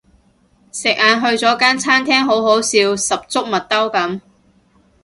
[0.71, 4.19] 食晏去咗間餐廳好好笑十足麥兜噉